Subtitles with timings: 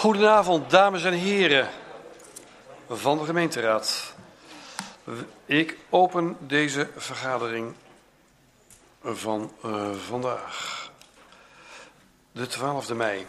[0.00, 1.68] Goedenavond, dames en heren
[2.88, 4.14] van de gemeenteraad.
[5.44, 7.74] Ik open deze vergadering
[9.02, 10.90] van uh, vandaag,
[12.32, 13.26] de 12e mei.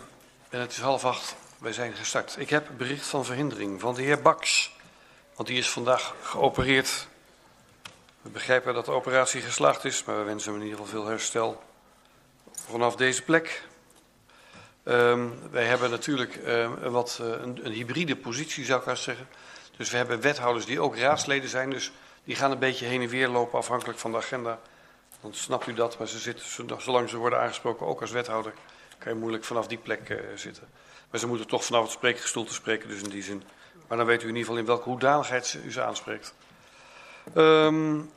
[0.49, 2.35] En het is half acht, wij zijn gestart.
[2.39, 4.75] Ik heb bericht van verhindering van de heer Baks,
[5.35, 7.07] want die is vandaag geopereerd.
[8.21, 11.09] We begrijpen dat de operatie geslaagd is, maar we wensen hem in ieder geval veel
[11.09, 11.63] herstel
[12.67, 13.69] vanaf deze plek.
[14.83, 19.27] Um, wij hebben natuurlijk um, wat, uh, een, een, hybride positie, zou ik haast zeggen.
[19.77, 21.69] Dus we hebben wethouders die ook raadsleden zijn.
[21.69, 21.91] Dus
[22.23, 24.59] die gaan een beetje heen en weer lopen afhankelijk van de agenda.
[25.21, 26.45] Dan snapt u dat, maar ze zitten,
[26.81, 28.53] zolang ze worden aangesproken, ook als wethouder,
[28.97, 30.67] kan je moeilijk vanaf die plek uh, zitten.
[31.09, 33.43] Maar ze moeten toch vanaf het spreekgestoelte spreken, dus in die zin.
[33.87, 36.33] Maar dan weet u in ieder geval in welke hoedanigheid u ze aanspreekt.
[37.35, 38.11] Um,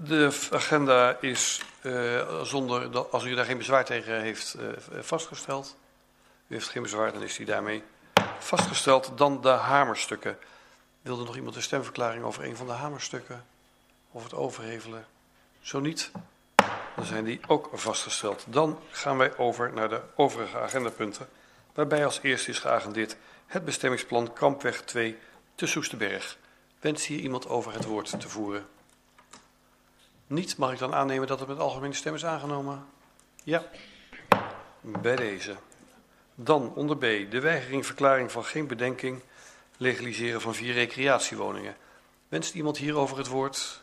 [0.00, 5.76] de agenda is, uh, zonder, als u daar geen bezwaar tegen heeft, uh, vastgesteld.
[6.46, 7.82] U heeft geen bezwaar, dan is die daarmee
[8.38, 9.12] vastgesteld.
[9.14, 10.38] Dan de hamerstukken.
[11.02, 13.44] Wilde nog iemand een stemverklaring over een van de hamerstukken?
[14.10, 15.06] Of het overhevelen?
[15.60, 16.10] Zo niet?
[16.96, 18.44] Dan zijn die ook vastgesteld.
[18.48, 21.28] Dan gaan wij over naar de overige agendapunten.
[21.74, 25.18] Waarbij als eerste is geagendeerd het bestemmingsplan Kampweg 2
[25.54, 26.36] te Soesterberg.
[26.80, 28.66] Wens hier iemand over het woord te voeren?
[30.28, 32.86] Niet, mag ik dan aannemen dat het met algemene stem is aangenomen?
[33.44, 33.62] Ja,
[34.80, 35.56] bij deze.
[36.34, 39.22] Dan onder B, de weigering verklaring van geen bedenking,
[39.76, 41.76] legaliseren van vier recreatiewoningen.
[42.28, 43.82] Wenst iemand hierover het woord?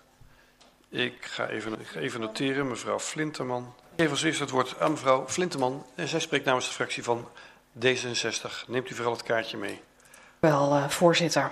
[0.89, 3.73] Ik ga even, ik ga even noteren, mevrouw Flinterman.
[3.95, 5.85] Ik geef als eerste het woord aan mevrouw Flinterman.
[5.95, 7.27] En zij spreekt namens de fractie van
[7.79, 8.67] D66.
[8.67, 9.81] Neemt u vooral het kaartje mee.
[10.39, 11.51] Wel, uh, voorzitter.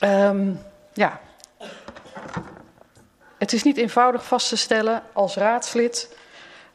[0.00, 0.60] Um,
[0.92, 1.20] ja,
[3.40, 6.16] het is niet eenvoudig vast te stellen als raadslid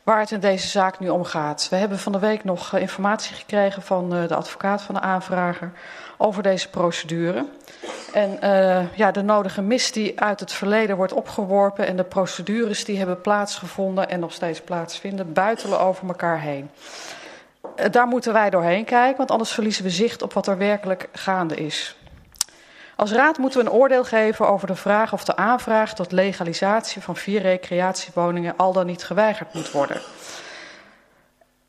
[0.03, 1.67] waar het in deze zaak nu om gaat.
[1.69, 5.01] We hebben van de week nog eh, informatie gekregen van uh, de advocaat van de
[5.01, 5.71] aanvrager
[6.17, 7.45] over deze procedure.
[8.13, 12.85] En uh, ja, de nodige mis die uit het verleden wordt opgeworpen en de procedures
[12.85, 16.69] die hebben plaatsgevonden en nog steeds plaatsvinden, buitelen over elkaar heen.
[17.91, 21.55] Daar moeten wij doorheen kijken, want anders verliezen we zicht op wat er werkelijk gaande
[21.55, 21.95] is.
[22.95, 27.01] Als raad moeten we een oordeel geven over de vraag of de aanvraag tot legalisatie
[27.01, 30.01] van vier recreatiewoningen al dan niet geweigerd moet worden.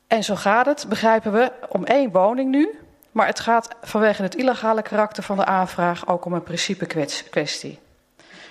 [0.07, 2.79] En zo gaat het, begrijpen we, om één woning nu,
[3.11, 6.85] maar het gaat vanwege het illegale karakter van de aanvraag ook om een principe
[7.29, 7.79] kwestie.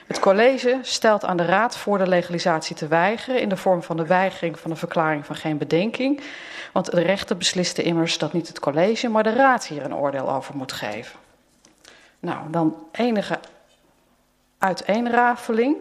[0.07, 3.97] Het college stelt aan de raad voor de legalisatie te weigeren in de vorm van
[3.97, 6.21] de weigering van een verklaring van geen bedenking.
[6.73, 10.33] Want de rechter besliste immers dat niet het college, maar de raad hier een oordeel
[10.33, 11.26] over moet geven.
[12.21, 13.39] Nou, dan enige
[14.59, 15.77] uiteenrafeling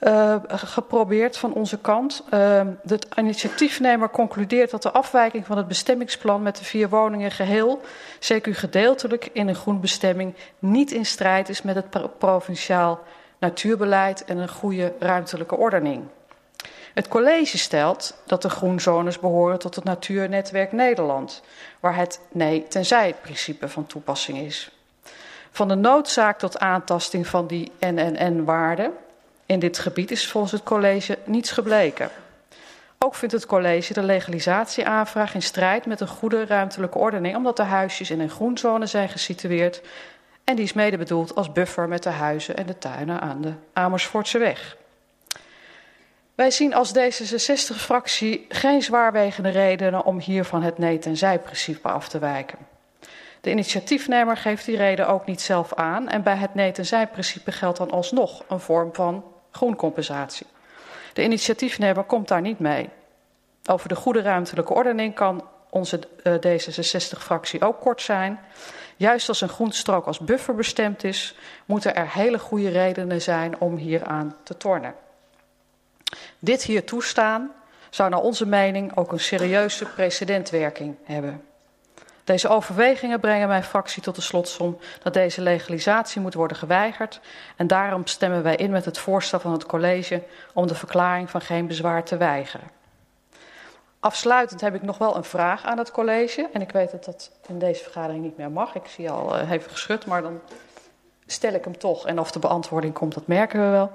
[0.00, 2.22] uh, geprobeerd van onze kant.
[2.24, 7.80] Uh, de initiatiefnemer concludeert dat de afwijking van het bestemmingsplan met de vier woningen geheel,
[8.18, 13.00] zeker gedeeltelijk in een groenbestemming, niet in strijd is met het provinciaal
[13.38, 16.04] natuurbeleid en een goede ruimtelijke ordening.
[16.94, 21.42] Het college stelt dat de groenzones behoren tot het Natuurnetwerk Nederland,
[21.80, 24.79] waar het nee tenzij principe van toepassing is.
[25.50, 28.92] Van de noodzaak tot aantasting van die NNN-waarden
[29.46, 32.10] in dit gebied is volgens het college niets gebleken.
[32.98, 37.62] Ook vindt het college de legalisatieaanvraag in strijd met een goede ruimtelijke ordening, omdat de
[37.62, 39.82] huisjes in een groenzone zijn gesitueerd
[40.44, 43.52] en die is mede bedoeld als buffer met de huizen en de tuinen aan de
[43.72, 44.76] Amersfoortse weg.
[46.34, 52.08] Wij zien als D66-fractie geen zwaarwegende redenen om hier van het nee- en zij-principe af
[52.08, 52.58] te wijken.
[53.40, 57.52] De initiatiefnemer geeft die reden ook niet zelf aan en bij het nee- en zij-principe
[57.52, 60.46] geldt dan alsnog een vorm van groencompensatie.
[61.12, 62.88] De initiatiefnemer komt daar niet mee.
[63.64, 68.40] Over de goede ruimtelijke ordening kan onze uh, D66-fractie ook kort zijn.
[68.96, 71.34] Juist als een groenstrook als buffer bestemd is,
[71.66, 74.94] moeten er hele goede redenen zijn om hieraan te tornen.
[76.38, 77.52] Dit hier toestaan
[77.90, 81.49] zou naar onze mening ook een serieuze precedentwerking hebben.
[82.24, 87.20] Deze overwegingen brengen mijn fractie tot de slotsom dat deze legalisatie moet worden geweigerd.
[87.56, 90.22] En daarom stemmen wij in met het voorstel van het college
[90.54, 92.78] om de verklaring van geen bezwaar te weigeren.
[94.00, 96.48] Afsluitend heb ik nog wel een vraag aan het college.
[96.52, 98.74] En ik weet dat dat in deze vergadering niet meer mag.
[98.74, 100.40] Ik zie al uh, even geschud, maar dan
[101.26, 102.06] stel ik hem toch.
[102.06, 103.90] En of de beantwoording komt, dat merken we wel.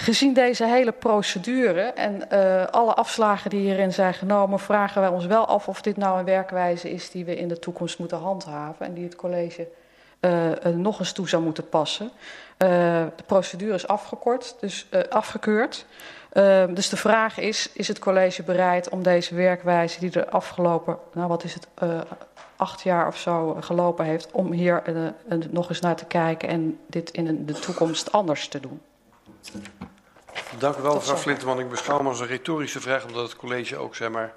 [0.00, 5.26] Gezien deze hele procedure en uh, alle afslagen die hierin zijn genomen, vragen wij ons
[5.26, 8.86] wel af of dit nou een werkwijze is die we in de toekomst moeten handhaven
[8.86, 9.68] en die het college
[10.20, 12.10] uh, nog eens toe zou moeten passen.
[12.56, 15.86] De procedure is afgekort, dus afgekeurd.
[16.74, 21.28] Dus de vraag is, is het college bereid om deze werkwijze die de afgelopen, nou
[21.28, 21.68] wat is het,
[22.56, 24.82] acht jaar of zo gelopen heeft, om hier
[25.50, 28.80] nog eens naar te kijken en dit in de toekomst anders te doen?
[30.58, 31.60] Dank u wel, mevrouw Flinteman.
[31.60, 34.34] Ik beschouw hem als een retorische vraag, omdat het college ook zeg maar,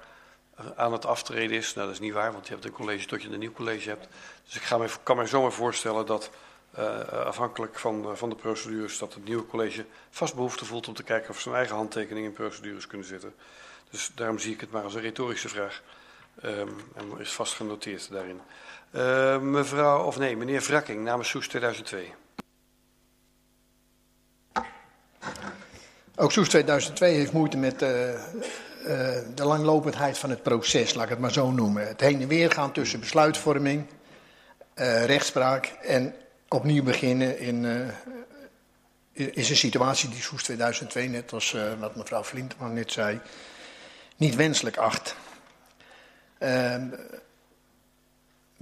[0.76, 1.74] aan het aftreden is.
[1.74, 3.88] Nou, dat is niet waar, want je hebt een college tot je een nieuw college
[3.88, 4.08] hebt.
[4.44, 6.30] Dus ik ga me, kan me zomaar voorstellen dat
[6.78, 10.94] uh, afhankelijk van, uh, van de procedures, dat het nieuwe college vast behoefte voelt om
[10.94, 13.34] te kijken of zijn eigen handtekening in procedures kunnen zetten.
[13.90, 15.82] Dus daarom zie ik het maar als een retorische vraag.
[16.44, 18.40] Um, en is vast genoteerd daarin.
[18.90, 22.12] Uh, mevrouw, of nee, meneer Wrakking namens Soes 2002.
[26.16, 28.16] Ook Soes 2002 heeft moeite met uh, uh,
[29.34, 31.86] de langlopendheid van het proces, laat ik het maar zo noemen.
[31.86, 33.86] Het heen en weer gaan tussen besluitvorming,
[34.74, 36.14] uh, rechtspraak en
[36.48, 37.90] opnieuw beginnen in,
[39.12, 43.20] is een situatie die Soes 2002, net als wat mevrouw Flintman net zei,
[44.16, 45.16] niet wenselijk acht.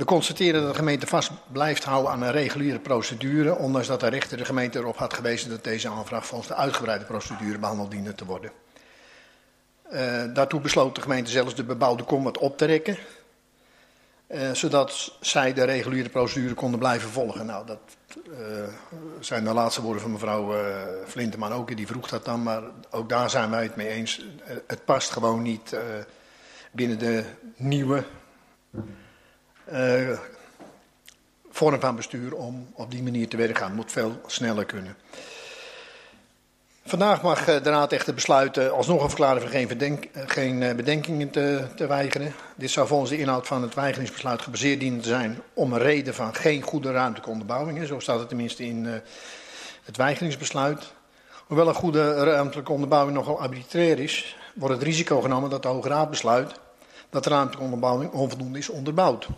[0.02, 4.08] We constateren dat de gemeente vast blijft houden aan een reguliere procedure, ondanks dat de
[4.08, 8.14] rechter de gemeente erop had gewezen dat deze aanvraag volgens de uitgebreide procedure behandeld diende
[8.14, 8.50] te worden.
[9.92, 12.96] Uh, daartoe besloot de gemeente zelfs de bebouwde kom wat op te rekken,
[14.26, 17.46] uh, zodat zij de reguliere procedure konden blijven volgen.
[17.46, 17.80] Nou, dat
[18.28, 18.36] uh,
[19.20, 20.54] zijn de laatste woorden van mevrouw
[21.06, 24.24] Flinteman ook, die vroeg dat dan, maar ook daar zijn wij het mee eens.
[24.66, 25.76] het past gewoon niet
[26.72, 27.24] binnen de
[27.56, 28.04] nieuwe
[29.72, 30.18] uh,
[31.50, 33.74] vorm van bestuur om op die manier te werken gaan.
[33.74, 34.96] Moet veel sneller kunnen.
[36.84, 41.86] Vandaag mag de Raad echter besluiten alsnog een verklaring van geen, geen bedenkingen te, te,
[41.86, 42.34] weigeren.
[42.56, 46.14] Dit zou volgens de inhoud van het weigeringsbesluit gebaseerd dienen te zijn om een reden
[46.14, 47.86] van geen goede ruimtelijke onderbouwing.
[47.86, 49.02] Zo staat het tenminste in
[49.84, 50.92] het weigeringsbesluit.
[51.46, 55.88] Hoewel een goede ruimtelijke onderbouwing nogal arbitrair is, wordt het risico genomen dat de Hoge
[55.88, 56.60] Raad besluit
[57.12, 59.28] dat de ruimtelijke onderbouwing onvoldoende is onderbouwd.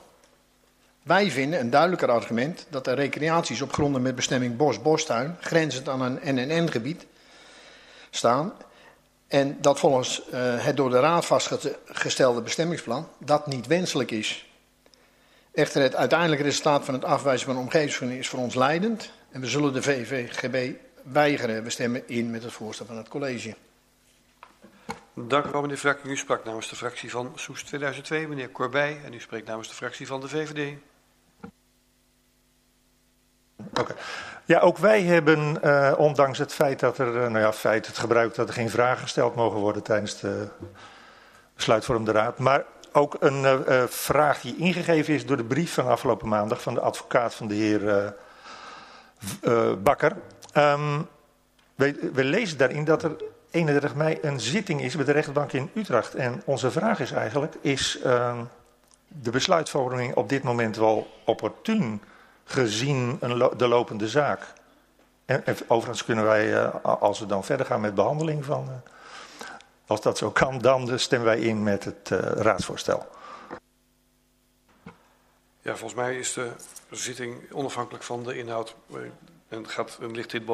[1.04, 6.00] Wij vinden een duidelijker argument dat er recreaties op gronden met bestemming bos-bostuin grenzend aan
[6.00, 7.06] een NNN-gebied
[8.10, 8.52] staan
[9.28, 14.48] en dat volgens uh, het door de Raad vastgestelde bestemmingsplan dat niet wenselijk is.
[15.52, 19.46] Echter, het uiteindelijke resultaat van het afwijzen van omgevingsvergunning is voor ons leidend en we
[19.46, 21.62] zullen de VVGB weigeren.
[21.62, 23.54] We stemmen in met het voorstel van het college.
[25.14, 26.12] Dank u wel, meneer Vrakking.
[26.12, 29.00] U sprak namens de fractie van Soes 2002, meneer Corbij.
[29.04, 30.76] En u spreekt namens de fractie van de VVD.
[34.44, 37.98] Ja, ook wij hebben, uh, ondanks het feit dat er, uh, nou ja, feit het
[37.98, 40.48] gebruik dat er geen vragen gesteld mogen worden tijdens de
[41.54, 46.28] besluitvormende raad, maar ook een uh, vraag die ingegeven is door de brief van afgelopen
[46.28, 48.14] maandag van de advocaat van de heer
[49.82, 50.16] Bakker.
[50.56, 51.08] Um,
[51.74, 53.16] we, we lezen daarin dat er
[53.50, 56.14] 31 mei een zitting is bij de rechtbank in Utrecht.
[56.14, 58.38] En onze vraag is eigenlijk, is uh,
[59.08, 62.02] de besluitvorming op dit moment wel opportun
[62.44, 63.18] gezien
[63.56, 64.52] de lopende zaak?
[65.24, 68.74] En, en, overigens kunnen wij, uh, als we dan verder gaan met behandeling van, uh,
[69.86, 73.06] als dat zo kan, dan stemmen wij in met het uh, raadsvoorstel.
[75.62, 76.50] Ja, volgens mij is de
[76.90, 78.74] zitting onafhankelijk van de inhoud
[79.48, 80.44] en, gaat, en ligt dit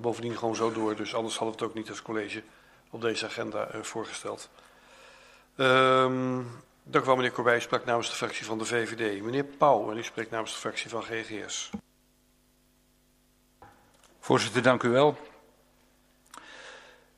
[0.00, 0.96] bovendien gewoon zo door.
[0.96, 2.42] Dus anders hadden we het ook niet als college
[2.90, 4.48] op deze agenda voorgesteld.
[5.56, 6.46] Um,
[6.88, 7.60] dank u wel, meneer Corbij.
[7.60, 9.22] sprak namens de fractie van de VVD.
[9.22, 11.70] Meneer Pauw, en u spreekt namens de fractie van GGS.
[14.20, 15.16] Voorzitter, dank u wel.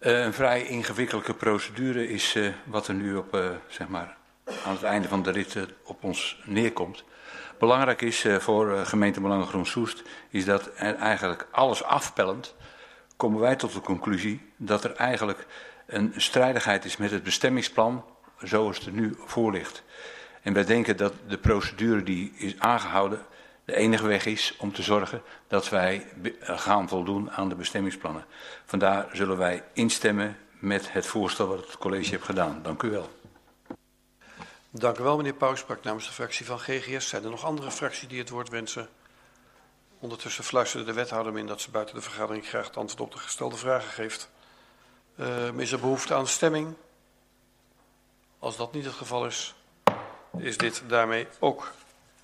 [0.00, 4.16] Uh, een vrij ingewikkelde procedure is uh, wat er nu op, uh, zeg maar,
[4.64, 7.04] aan het einde van de rit op ons neerkomt.
[7.59, 12.54] Belangrijk is voor gemeente Belangen Groen Soest, is dat er eigenlijk alles afpellend,
[13.16, 15.47] komen wij tot de conclusie dat er eigenlijk
[15.87, 18.04] een strijdigheid is met het bestemmingsplan
[18.42, 19.83] zoals het er nu voor ligt.
[20.42, 23.26] En wij denken dat de procedure die is aangehouden
[23.68, 26.07] de enige weg is om te zorgen dat wij
[26.40, 28.25] gaan voldoen aan de bestemmingsplannen.
[28.64, 32.61] Vandaar zullen wij instemmen met het voorstel wat het college heeft gedaan.
[32.62, 33.11] Dank u wel.
[34.71, 35.54] Dank u wel, meneer Pauw.
[35.83, 37.09] Namens de fractie van GGS.
[37.09, 38.88] Zijn er nog andere fracties die het woord wensen?
[39.99, 43.12] Ondertussen fluisterde de wethouder me in dat ze buiten de vergadering graag het antwoord op
[43.12, 44.30] de gestelde vragen geeft.
[45.16, 46.75] Uh, is er behoefte aan stemming?
[48.38, 49.54] Als dat niet het geval is,
[50.37, 51.73] is dit daarmee ook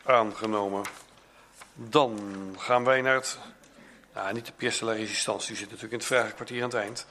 [0.04, 0.82] aangenomen.
[1.74, 2.18] Dan
[2.58, 3.38] gaan wij naar het,
[4.14, 7.06] nou, niet de pièce de la die zit natuurlijk in het vragenkwartier aan het eind.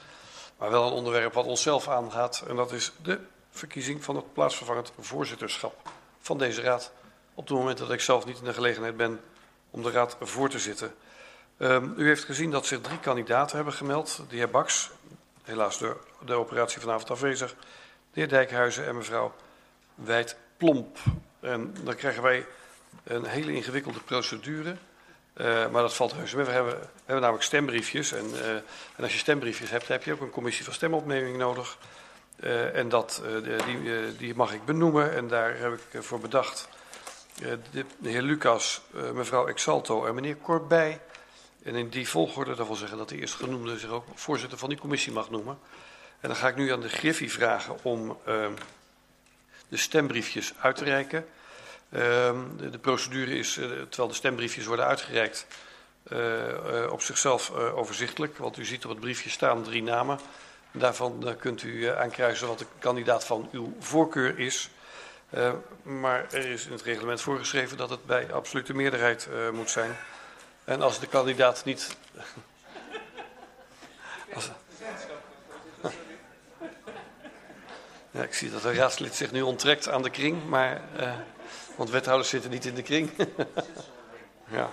[0.58, 3.20] Maar wel een onderwerp wat onszelf aangaat en dat is de
[3.50, 6.92] verkiezing van het plaatsvervangend voorzitterschap van deze raad.
[7.34, 9.20] Op het moment dat ik zelf niet in de gelegenheid ben
[9.70, 10.94] om de raad voor te zitten.
[11.58, 14.20] Um, u heeft gezien dat zich drie kandidaten hebben gemeld.
[14.28, 14.90] De heer Baks,
[15.42, 17.54] helaas door de operatie vanavond afwezig.
[18.14, 19.34] De heer Dijkhuizen en mevrouw
[19.94, 20.98] Wijd Plomp.
[21.40, 22.46] En dan krijgen wij
[23.04, 24.76] een hele ingewikkelde procedure.
[25.36, 26.44] Uh, maar dat valt heus mee.
[26.44, 28.12] We hebben, we hebben namelijk stembriefjes.
[28.12, 28.48] En, uh,
[28.96, 31.78] en als je stembriefjes hebt, heb je ook een commissie van stemopneming nodig.
[32.40, 33.22] Uh, en dat,
[33.66, 35.14] die, die mag ik benoemen.
[35.14, 36.68] En daar heb ik voor bedacht
[37.70, 38.80] de, de, heer Lucas,
[39.12, 41.00] mevrouw Exalto en meneer Corbij.
[41.62, 44.78] En in die volgorde, dat wil zeggen dat de eerstgenoemde zich ook voorzitter van die
[44.78, 45.58] commissie mag noemen.
[46.24, 48.18] En dan ga ik nu aan de Griffie vragen om
[49.68, 51.26] de stembriefjes uit te reiken.
[51.90, 52.38] Ehm,
[52.70, 55.46] de, procedure is, uh, terwijl de stembriefjes worden uitgereikt,
[56.12, 58.38] uh, uh, op zichzelf overzichtelijk.
[58.38, 60.18] Want u ziet op het briefje staan drie namen.
[60.70, 64.70] Daarvan kunt u aankruisen wat de kandidaat van uw voorkeur is.
[65.82, 69.96] maar er is in het reglement voorgeschreven dat het bij absolute meerderheid moet zijn.
[70.64, 71.96] En als de kandidaat niet.
[78.14, 80.80] Ja, ik zie dat een raadslid zich nu onttrekt aan de kring, maar.
[81.76, 83.10] Want wethouders zitten niet in de kring.
[84.56, 84.70] ja.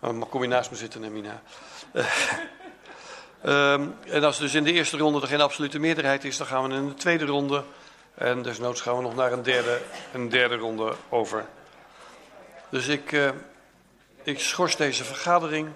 [0.00, 1.42] Maar kom je naast me zitten, Mina.
[3.44, 6.68] um, en als dus in de eerste ronde er geen absolute meerderheid is, dan gaan
[6.68, 7.62] we in de tweede ronde.
[8.14, 9.80] En desnoods gaan we nog naar een derde,
[10.12, 11.46] een derde ronde over.
[12.68, 13.30] Dus ik, uh,
[14.22, 15.68] ik schors deze vergadering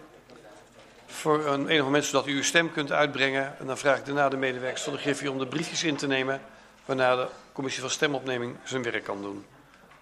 [1.10, 3.58] voor een enig moment, zodat u uw stem kunt uitbrengen.
[3.58, 6.06] En dan vraag ik daarna de medewerkers van de Griffie om de briefjes in te
[6.06, 6.40] nemen,
[6.84, 9.46] waarna de commissie van stemopneming zijn werk kan doen.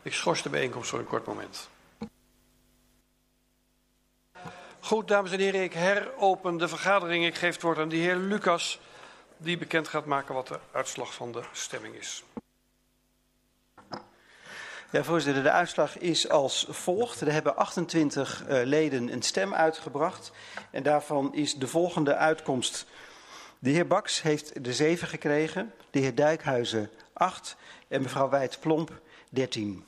[0.02, 1.68] Ik schors de bijeenkomst voor een kort moment.
[4.80, 7.26] Goed, dames en heren, ik heropen de vergadering.
[7.26, 8.80] Ik geef het woord aan de heer Lucas,
[9.36, 12.24] die bekend gaat maken wat de uitslag van de stemming is.
[14.90, 17.20] Ja, voorzitter, de uitslag is als volgt.
[17.20, 20.32] Er hebben 28 uh, leden een stem uitgebracht.
[20.70, 22.86] En daarvan is de volgende uitkomst.
[23.58, 27.56] De heer Baks heeft de 7 gekregen, de heer Dijkhuizen 8
[27.88, 29.84] en mevrouw Wijd-Plomp 13.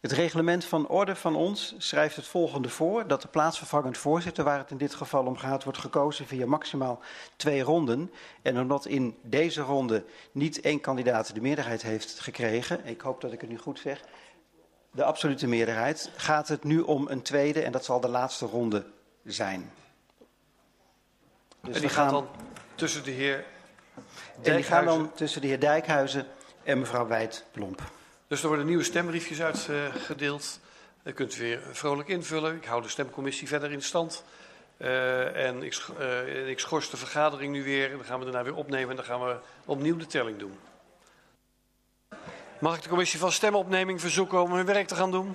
[0.00, 4.58] Het reglement van orde van ons schrijft het volgende voor: dat de plaatsvervangend voorzitter, waar
[4.58, 7.00] het in dit geval om gaat, wordt gekozen via maximaal
[7.36, 8.12] twee ronden.
[8.42, 13.32] En omdat in deze ronde niet één kandidaat de meerderheid heeft gekregen, ik hoop dat
[13.32, 14.00] ik het nu goed zeg,
[14.90, 18.86] de absolute meerderheid, gaat het nu om een tweede en dat zal de laatste ronde
[19.24, 19.72] zijn.
[21.60, 22.28] Dus en die gaan, gaat dan
[22.74, 23.44] tussen de heer
[24.42, 24.52] Dijkhuizen...
[24.52, 26.26] En die gaan dan tussen de heer Dijkhuizen
[26.62, 27.82] en mevrouw Wijd-Plomp.
[28.28, 30.60] Dus er worden nieuwe stembriefjes uitgedeeld.
[31.14, 32.56] Kunt u weer vrolijk invullen.
[32.56, 34.24] Ik hou de stemcommissie verder in stand.
[34.78, 37.90] Uh, en ik, uh, ik, schors de vergadering nu weer.
[37.90, 38.90] Dan gaan we daarna weer opnemen.
[38.90, 40.58] En dan gaan we opnieuw de telling doen.
[42.60, 45.34] Mag ik de commissie van stemopneming verzoeken om hun werk te gaan doen?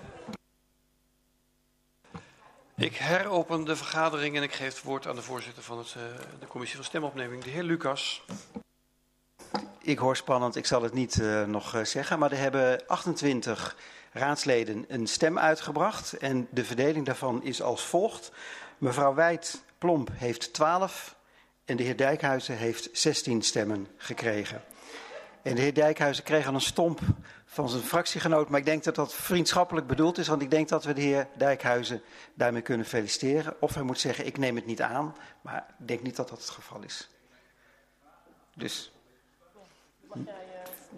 [2.75, 5.95] Ik heropen de vergadering en ik geef het woord aan de voorzitter van het,
[6.39, 8.23] de commissie van stemopneming, de heer Lucas.
[9.83, 13.75] Ik hoor spannend, ik zal het niet uh, nog uh, zeggen, maar er hebben 28
[14.11, 16.13] raadsleden een stem uitgebracht.
[16.13, 18.31] En de verdeling daarvan is als volgt.
[18.77, 21.15] Mevrouw Wijd Plomp heeft 12
[21.65, 24.63] en de heer Dijkhuizen heeft 16 stemmen gekregen.
[25.41, 26.99] En de heer Dijkhuizen kreeg al een stomp
[27.45, 30.83] van zijn fractiegenoot, maar ik denk dat dat vriendschappelijk bedoeld is, want ik denk dat
[30.83, 32.01] we de heer Dijkhuizen
[32.33, 33.55] daarmee kunnen feliciteren.
[33.59, 36.37] Of hij moet zeggen, ik neem het niet aan, maar ik denk niet dat dat
[36.37, 37.09] het geval is.
[38.55, 38.91] Dus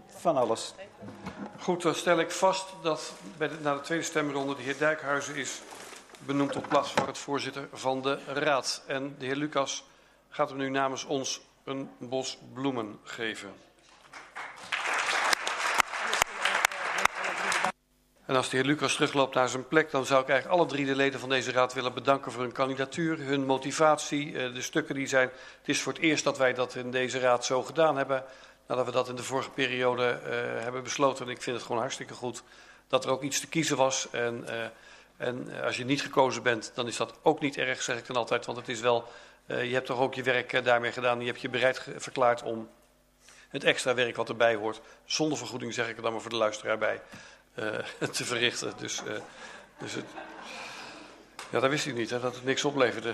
[0.08, 0.74] van alles.
[1.60, 5.36] Goed, dan stel ik vast dat bij de, na de tweede stemronde de heer Dijkhuizen
[5.36, 5.62] is
[6.20, 8.84] benoemd tot plaats voor het voorzitter van de raad.
[8.88, 9.86] En de heer Lucas
[10.30, 13.54] gaat hem nu namens ons een bos bloemen geven.
[18.26, 20.86] En als de heer Lucas terugloopt naar zijn plek, dan zou ik eigenlijk alle drie
[20.86, 24.96] de leden van deze raad willen bedanken voor hun kandidatuur, hun motivatie, eh, de stukken
[24.96, 25.30] die zijn.
[25.60, 28.24] Het is voor het eerst dat wij dat in deze raad zo gedaan hebben.
[28.68, 30.30] Nadat we dat in de vorige periode uh,
[30.64, 31.26] hebben besloten.
[31.26, 32.44] En ik vind het gewoon hartstikke goed
[32.88, 34.08] dat er ook iets te kiezen was.
[34.12, 34.66] En, uh,
[35.18, 38.16] en als je niet gekozen bent, dan is dat ook niet erg, zeg ik dan
[38.16, 38.46] altijd.
[38.46, 39.08] Want het is wel,
[39.48, 41.20] uh, je hebt toch ook je werk daarmee gedaan.
[41.20, 42.70] Je hebt je bereid verklaard om
[43.50, 46.36] het extra werk wat erbij hoort, zonder vergoeding zeg ik er dan maar voor de
[46.36, 47.02] luisteraar bij,
[48.12, 48.74] te verrichten.
[48.78, 49.02] Dus,
[49.78, 50.06] dus het,
[51.54, 53.14] ja, dat wist ik niet, hè, dat het niks opleverde.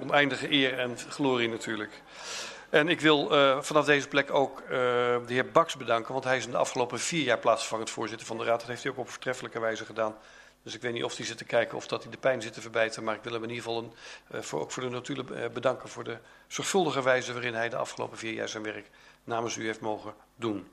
[0.00, 2.02] Oneindige eer en glorie natuurlijk.
[2.74, 6.36] En ik wil uh, vanaf deze plek ook uh, de heer Baks bedanken, want hij
[6.36, 8.58] is in de afgelopen vier jaar plaatsvervangend voorzitter van de Raad.
[8.58, 10.14] Dat heeft hij ook op vertreffelijke wijze gedaan.
[10.62, 12.52] Dus ik weet niet of hij zit te kijken of dat hij de pijn zit
[12.52, 13.92] te verbijten, maar ik wil hem in ieder geval een,
[14.34, 18.18] uh, voor, ook voor de notulen bedanken voor de zorgvuldige wijze waarin hij de afgelopen
[18.18, 18.90] vier jaar zijn werk
[19.24, 20.68] namens u heeft mogen doen.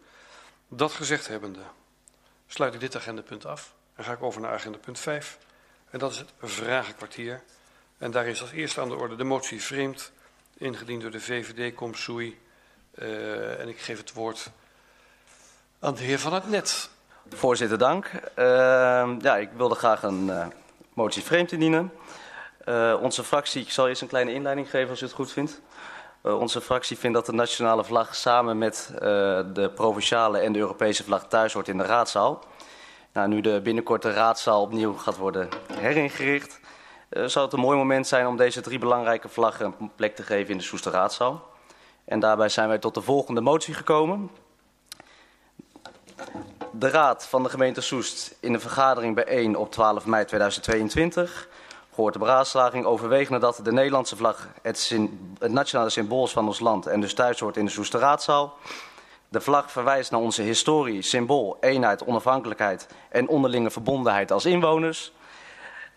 [0.67, 1.63] Dat gezegd hebbende,
[2.47, 5.37] sluit ik dit agendapunt af en ga ik over naar agendapunt 5.
[5.89, 7.43] En dat is het vragenkwartier.
[7.97, 10.11] En daar is als eerste aan de orde de motie vreemd
[10.61, 12.39] ingediend door de VVD Comsoei.
[12.95, 14.51] Uh, en ik geef het woord
[15.79, 16.89] aan de heer Van het Net.
[17.29, 18.11] Voorzitter, dank.
[18.37, 18.45] Uh,
[19.19, 20.45] ja, ik wilde graag een uh,
[20.93, 21.91] motie vreemd indienen.
[23.01, 25.61] onze fractie, ik zal eerst een kleine inleiding geven als u het goed vindt.
[26.21, 28.91] onze fractie vindt dat de nationale vlag samen met
[29.53, 32.43] de provinciale en de Europese vlag thuis hoort in de raadzaal.
[33.13, 36.59] Nou, nu de binnenkort de raadzaal opnieuw gaat worden heringericht,
[37.11, 40.23] uh, zou het een mooi moment zijn om deze drie belangrijke vlaggen een plek te
[40.23, 41.49] geven in de Soester raadzaal.
[42.05, 44.29] En daarbij zijn wij tot de volgende motie gekomen.
[46.71, 51.49] De raad van de gemeente Soest in de vergadering bijeen op 12 mei 2022
[51.93, 54.97] gehoord de beraadslaging overwegende dat de Nederlandse vlag het,
[55.39, 58.53] het nationale symbool is van ons land en dus thuis hoort in de Soester raadzaal.
[59.29, 65.13] De vlag verwijst naar onze historie, symbool, eenheid, onafhankelijkheid en onderlinge verbondenheid als inwoners.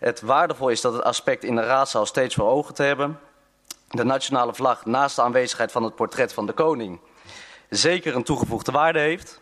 [0.05, 3.19] Het waardevol is dat het aspect in de raadzaal steeds voor ogen te hebben.
[3.87, 6.99] De nationale vlag naast de aanwezigheid van het portret van de koning
[7.69, 9.41] zeker een toegevoegde waarde heeft.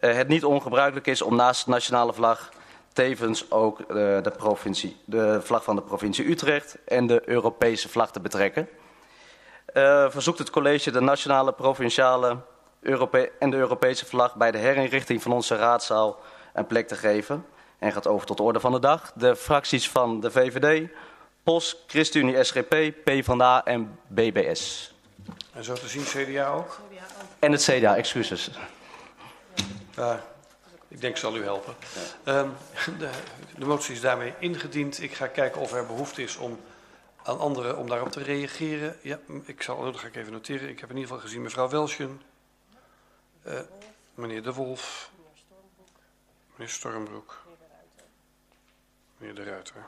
[0.00, 2.48] Uh, het niet ongebruikelijk is om naast de nationale vlag
[2.92, 8.12] tevens ook uh, de, provincie, de vlag van de provincie Utrecht en de Europese vlag
[8.12, 8.68] te betrekken.
[9.74, 12.36] Uh, verzoekt het college de nationale, provinciale
[12.80, 16.18] Europe en de Europese vlag bij de herinrichting van onze raadzaal
[16.52, 17.44] een plek te geven.
[17.84, 19.12] En gaat over tot de orde van de dag.
[19.14, 20.88] De fracties van de VVD,
[21.42, 22.74] POS, ChristenUnie, SGP,
[23.04, 24.94] PvdA en BBS.
[25.52, 26.80] En zo te zien CDA ook?
[27.38, 28.50] En het CDA, excuses.
[30.88, 31.74] Ik denk zal u helpen.
[32.24, 32.38] Ja.
[32.38, 32.52] Um,
[32.98, 33.10] de,
[33.58, 35.02] de motie is daarmee ingediend.
[35.02, 36.60] Ik ga kijken of er behoefte is om
[37.22, 38.96] aan anderen om daarop te reageren.
[39.02, 40.68] Ja, ik zal, dat ga ik even noteren.
[40.68, 42.22] Ik heb in ieder geval gezien mevrouw Welsjen,
[43.46, 43.60] uh,
[44.14, 45.10] meneer De Wolf,
[46.56, 47.43] meneer Stormbroek,
[49.24, 49.86] meneer De Ruiter.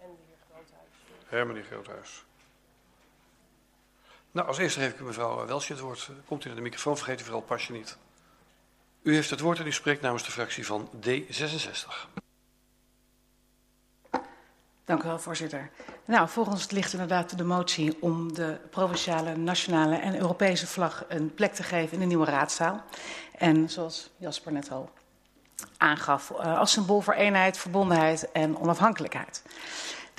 [0.00, 1.30] En de heer Groothuis.
[1.30, 2.24] Ja, meneer Groothuis.
[4.30, 6.10] Nou, als eerste geef ik mevrouw Welsje het woord.
[6.26, 7.96] Komt u naar de microfoon, vergeet u vooral het pasje niet.
[9.02, 12.08] U heeft het woord en u spreekt namens de fractie van D66.
[14.84, 15.70] Dank u wel, voorzitter.
[16.04, 21.34] Nou, volgens het ligt inderdaad de motie om de provinciale, nationale en Europese vlag een
[21.34, 22.84] plek te geven in de nieuwe raadzaal.
[23.38, 24.92] En zoals Jasper net al
[25.84, 29.42] aangaf, uh, als symbool voor eenheid, verbondenheid en onafhankelijkheid.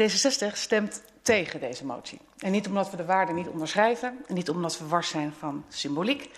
[0.02, 2.20] D66 stemt tegen deze motie.
[2.38, 5.66] En niet omdat we de waarde niet onderschrijven, en niet omdat we wars zijn van
[5.70, 6.30] symboliek,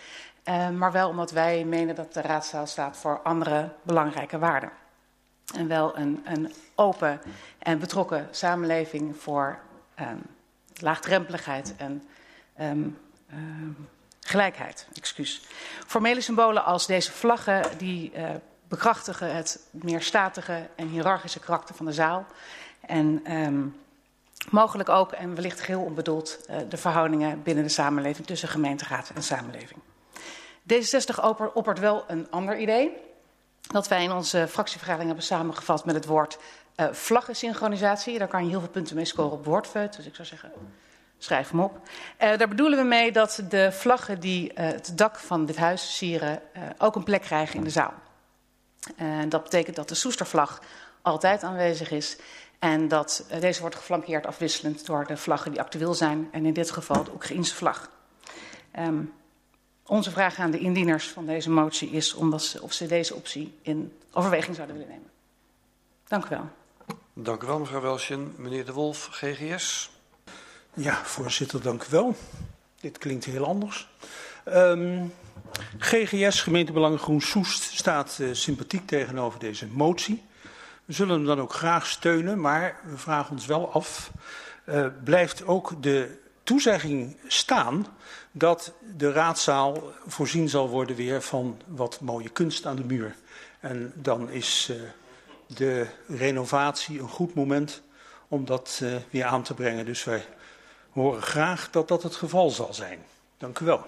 [0.45, 4.71] uh, maar wel omdat wij menen dat de raadzaal staat voor andere belangrijke waarden.
[5.55, 7.21] En wel een, een open
[7.59, 9.59] en betrokken samenleving voor
[9.99, 10.21] um,
[10.73, 12.03] laagdrempeligheid en
[12.61, 12.97] um,
[13.33, 13.87] um,
[14.19, 14.87] gelijkheid.
[14.93, 15.41] Excuus.
[15.85, 18.29] Formele symbolen als deze vlaggen die uh,
[18.67, 22.25] bekrachtigen het meer statige en hiërarchische karakter van de zaal.
[22.79, 23.21] En
[24.49, 29.23] mogelijk ook, en wellicht geheel onbedoeld, uh, de verhoudingen binnen de samenleving tussen gemeenteraad en
[29.23, 29.79] samenleving.
[30.73, 32.91] D66 oppert wel een ander idee
[33.61, 36.37] dat wij in onze fractievergadering hebben samengevat met het woord
[36.75, 38.17] uh, vlaggensynchronisatie.
[38.17, 39.95] Daar kan je heel veel punten mee scoren op Wordfeut.
[39.95, 40.51] Dus ik zou zeggen,
[41.17, 41.79] schrijf hem op.
[42.21, 46.41] Uh, daar bedoelen we mee dat de vlaggen die het dak van dit huis sieren
[46.77, 47.93] ook een plek krijgen in de zaal.
[48.95, 50.61] En dat betekent dat de Soestervlag
[51.01, 52.17] altijd aanwezig is.
[52.59, 56.29] En dat deze wordt geflankeerd afwisselend door de vlaggen die actueel zijn.
[56.31, 57.89] En in dit geval de Oekraïnse vlag.
[58.79, 59.13] Um,
[59.85, 63.57] onze vraag aan de indieners van deze motie is omdat ze, of ze deze optie
[63.61, 65.09] in overweging zouden willen nemen.
[66.07, 66.49] Dank u wel.
[67.13, 68.33] Dank u wel, mevrouw Welsjen.
[68.37, 69.91] Meneer De Wolf, GGS.
[70.73, 72.15] Ja, voorzitter, dank u wel.
[72.79, 73.89] Dit klinkt heel anders.
[74.45, 75.13] Um,
[75.77, 80.23] GGS, Gemeentebelangen Groen Soest, staat uh, sympathiek tegenover deze motie.
[80.85, 84.11] We zullen hem dan ook graag steunen, maar we vragen ons wel af...
[84.65, 87.87] Uh, blijft ook de toezegging staan
[88.31, 93.15] dat de raadzaal voorzien zal worden weer van wat mooie kunst aan de muur.
[93.59, 94.77] En dan is uh,
[95.47, 97.81] de renovatie een goed moment
[98.27, 99.85] om dat weer aan te brengen.
[99.85, 100.25] Dus wij
[100.89, 102.99] horen graag dat dat het geval zal zijn.
[103.37, 103.85] Dank u wel.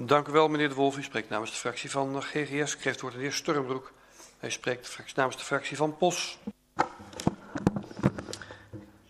[0.00, 0.96] Dank u wel, meneer De Wolf.
[0.96, 2.76] U spreekt namens de fractie van GGS.
[2.80, 3.92] Het woord de heer Sturmbroek.
[4.38, 6.38] Hij spreekt namens de fractie van POS.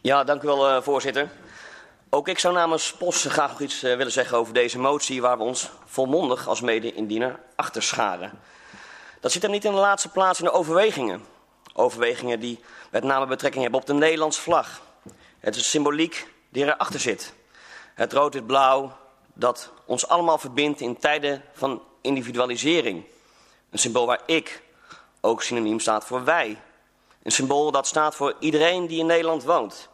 [0.00, 1.30] Ja, dank u wel, uh, voorzitter.
[2.10, 5.36] Ook ik zou namens POS graag nog iets uh, willen zeggen over deze motie, waar
[5.36, 8.38] we ons volmondig als mede-indiener achter scharen.
[9.20, 11.24] Dat zit hem niet in de laatste plaats in de overwegingen.
[11.74, 14.80] Overwegingen die met name betrekking hebben op de Nederlandse vlag.
[15.38, 17.32] Het is symboliek die erachter zit.
[17.94, 18.92] Het rood-wit-blauw
[19.38, 23.04] dat ons allemaal verbindt in tijden van individualisering.
[23.70, 24.62] Een symbool waar ik
[25.20, 26.60] ook synoniem staat voor wij.
[27.22, 29.88] Een symbool dat staat voor iedereen die in Nederland woont.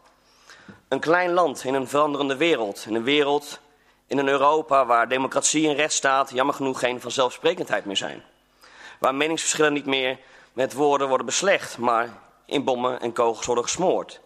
[0.88, 2.84] Een klein land in een veranderende wereld.
[2.88, 3.60] In een wereld,
[4.06, 8.22] in een Europa waar democratie en rechtsstaat jammer genoeg geen vanzelfsprekendheid meer zijn.
[8.98, 10.18] Waar meningsverschillen niet meer
[10.52, 12.08] met woorden worden beslecht, maar
[12.46, 14.20] in bommen en kogels worden gesmoord.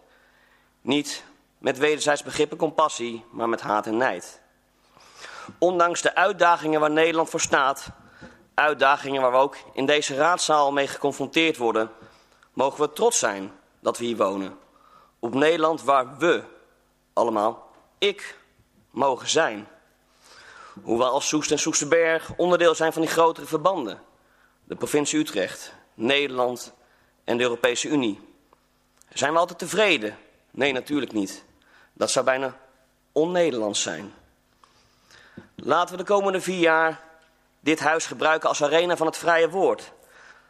[0.81, 1.23] Niet
[1.57, 4.41] met wederzijds begrip en compassie, maar met haat en nijd.
[5.57, 7.89] Ondanks de uitdagingen waar Nederland voor staat,
[8.53, 11.91] uitdagingen waar we ook in deze raadzaal mee geconfronteerd worden,
[12.53, 14.57] mogen we trots zijn dat we hier wonen.
[15.19, 16.43] Op Nederland waar we
[17.13, 18.37] allemaal, ik,
[18.91, 19.67] mogen zijn.
[20.83, 24.01] Hoewel Soest en Soesterberg onderdeel zijn van die grotere verbanden.
[24.63, 26.73] De provincie Utrecht, Nederland
[27.23, 28.19] en de Europese Unie.
[29.13, 30.17] Zijn we altijd tevreden?
[30.51, 31.43] Nee, natuurlijk niet.
[31.93, 32.57] Dat zou bijna
[33.11, 34.13] on-Nederlands zijn.
[35.63, 37.01] Laten we de komende vier jaar
[37.59, 39.91] dit huis gebruiken als arena van het vrije woord.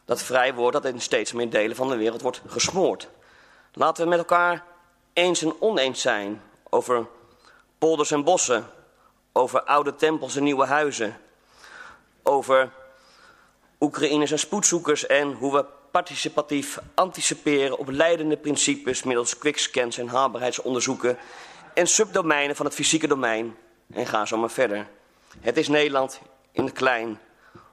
[0.05, 3.07] Dat vrije woord dat in steeds meer delen van de wereld wordt gesmoord.
[3.73, 4.63] Laten we met elkaar
[5.13, 7.05] eens en oneens zijn over
[7.77, 8.67] polders en bossen,
[9.33, 11.17] over oude tempels en nieuwe huizen,
[12.23, 12.71] over
[13.79, 21.17] Oekraïners en spoedzoekers en hoe we participatief anticiperen op leidende principes middels quickscans en haalbaarheidsonderzoeken
[21.73, 23.55] en subdomeinen van het fysieke domein
[23.93, 24.87] en ga zo maar verder.
[25.39, 27.19] Het is Nederland in het klein,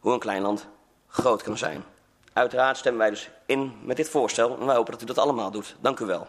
[0.01, 0.67] hoe een klein land
[1.09, 1.85] groot kan zijn.
[2.33, 5.51] Uiteraard stemmen wij dus in met dit voorstel en wij hopen dat u dat allemaal
[5.51, 5.77] doet.
[5.81, 6.27] Dank u wel.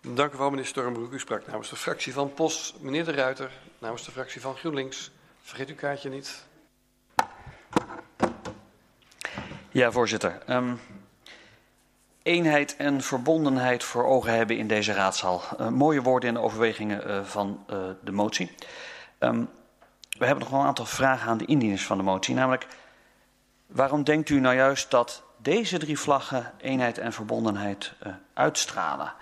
[0.00, 1.12] Dank u wel, meneer Stormbroek.
[1.12, 2.74] U sprak namens de fractie van POS.
[2.80, 5.10] Meneer De Ruiter, namens de fractie van GroenLinks.
[5.42, 6.44] Vergeet uw kaartje niet.
[9.70, 10.42] Ja, voorzitter.
[10.48, 10.80] Um,
[12.22, 15.42] eenheid en verbondenheid voor ogen hebben in deze raadzaal.
[15.60, 18.54] Uh, mooie woorden in de overwegingen uh, van uh, de motie.
[19.18, 19.48] Um,
[20.18, 22.34] we hebben nog wel een aantal vragen aan de indieners van de motie.
[22.34, 22.66] Namelijk,
[23.66, 27.92] waarom denkt u nou juist dat deze drie vlaggen eenheid en verbondenheid
[28.34, 29.12] uitstralen?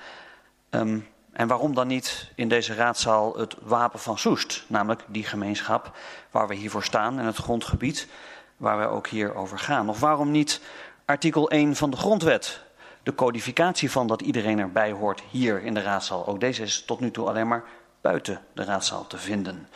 [0.70, 5.96] Um, en waarom dan niet in deze raadzaal het wapen van Soest, namelijk die gemeenschap
[6.30, 8.09] waar we hiervoor staan en het grondgebied
[8.57, 9.88] waar wij ook hier over gaan?
[9.88, 10.61] Of waarom niet
[11.04, 12.61] artikel 1 van de grondwet,
[13.02, 16.26] de codificatie van dat iedereen erbij hoort hier in de raadzaal?
[16.26, 17.64] Ook deze is tot nu toe alleen maar
[18.00, 19.68] buiten de raadzaal te vinden.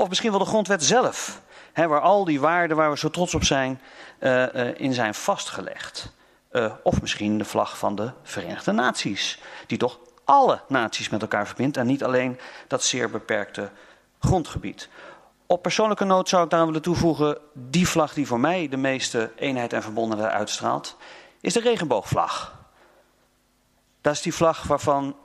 [0.00, 1.40] Of misschien wel de grondwet zelf,
[1.72, 3.80] hè, waar al die waarden waar we zo trots op zijn,
[4.20, 6.12] uh, uh, in zijn vastgelegd.
[6.52, 11.46] Uh, of misschien de vlag van de Verenigde Naties, die toch alle naties met elkaar
[11.46, 13.70] verbindt en niet alleen dat zeer beperkte
[14.18, 14.88] grondgebied.
[15.46, 19.32] Op persoonlijke noot zou ik daaraan willen toevoegen, die vlag die voor mij de meeste
[19.36, 20.96] eenheid en verbondenheid uitstraalt,
[21.40, 22.56] is de regenboogvlag.
[24.00, 25.16] Dat is die vlag waarvan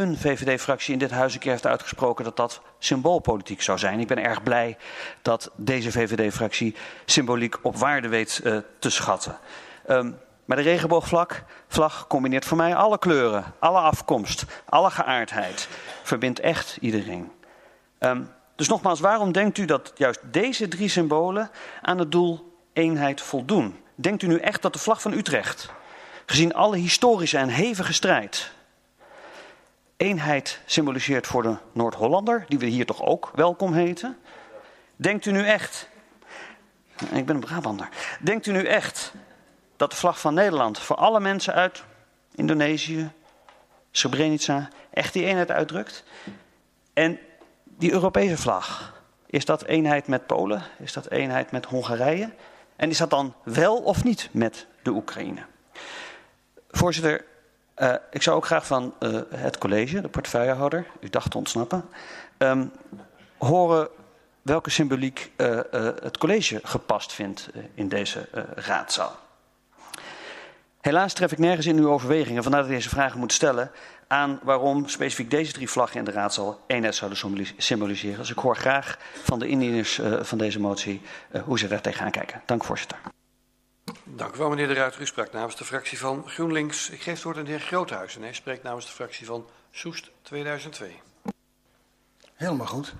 [0.00, 4.00] een VVD-fractie in dit huis een keer heeft uitgesproken dat dat symboolpolitiek zou zijn.
[4.00, 4.76] Ik ben erg blij
[5.22, 9.38] dat deze VVD-fractie symboliek op waarde weet uh, te schatten.
[9.88, 15.68] Um, maar de regenboogvlag vlag combineert voor mij alle kleuren, alle afkomst, alle geaardheid.
[16.02, 17.30] Verbindt echt iedereen.
[18.00, 21.50] Um, dus nogmaals, waarom denkt u dat juist deze drie symbolen
[21.82, 23.80] aan het doel eenheid voldoen?
[23.94, 25.70] Denkt u nu echt dat de vlag van Utrecht,
[26.26, 28.52] gezien alle historische en hevige strijd,
[29.96, 34.18] eenheid symboliseert voor de Noord-Hollander, die we hier toch ook welkom heten?
[34.96, 35.88] Denkt u nu echt,
[37.12, 37.88] ik ben een Brabander,
[38.20, 39.12] denkt u nu echt
[39.76, 41.82] dat de vlag van Nederland voor alle mensen uit
[42.34, 43.10] Indonesië,
[43.90, 46.04] Srebrenica, echt die eenheid uitdrukt?
[46.92, 47.18] En
[47.64, 48.94] die Europese vlag,
[49.26, 50.62] is dat eenheid met Polen?
[50.78, 52.30] Is dat eenheid met Hongarije?
[52.76, 55.44] En is dat dan wel of niet met de Oekraïne?
[56.70, 57.24] Voorzitter,
[57.78, 61.84] uh, ik zou ook graag van uh, het college, de portefeuillehouder, u dacht te ontsnappen,
[62.38, 62.72] um,
[63.38, 63.88] horen
[64.42, 65.60] welke symboliek uh,
[66.02, 69.16] het college gepast vindt in deze raadzaal.
[70.80, 73.70] Helaas tref ik nergens in uw overwegingen, vandaar dat ik deze vragen moet stellen,
[74.06, 78.18] aan waarom specifiek deze drie vlaggen in de raadzaal eenheid zouden symboliseren.
[78.18, 81.02] Dus ik hoor graag van de indieners van deze motie
[81.44, 82.42] hoe ze daar tegenaan kijken.
[82.44, 82.98] Dank voorzitter.
[84.14, 85.00] Dank u wel meneer De Ruiter.
[85.00, 86.90] U sprak namens de fractie van GroenLinks.
[86.90, 88.22] Ik geef het woord aan de heer Groothuizen.
[88.22, 91.00] Hij spreekt namens de fractie van Soest 2002.
[92.34, 92.94] Helemaal goed.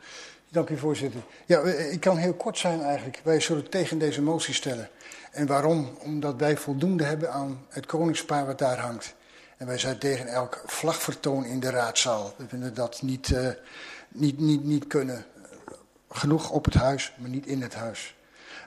[0.49, 1.21] Dank u voorzitter.
[1.47, 3.21] Ja, ik kan heel kort zijn eigenlijk.
[3.25, 4.89] Wij zullen tegen deze motie stellen.
[5.31, 5.99] En waarom?
[6.01, 9.15] Omdat wij voldoende hebben aan het koningspaar wat daar hangt.
[9.57, 12.35] En wij zijn tegen elk vlagvertoon in de raadzaal.
[12.37, 13.49] We vinden dat niet, uh,
[14.09, 15.25] niet, niet, niet kunnen.
[16.11, 18.16] Genoeg op het huis, maar niet in het huis.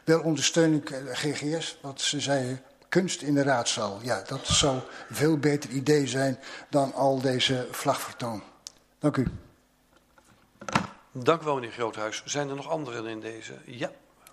[0.10, 4.00] Wel ondersteun ik GGS, wat ze zeiden, kunst in de raadzaal.
[4.02, 8.44] Ja, dat zou een veel beter idee zijn dan al deze vlagvertoon.
[9.00, 9.28] Dank u.
[11.12, 12.22] Dank u wel, meneer Groothuis.
[12.26, 13.54] Zijn er nog anderen in deze?
[13.66, 13.90] Ja,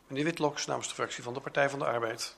[0.06, 2.36] meneer Witloks namens de fractie van de Partij van de Arbeid.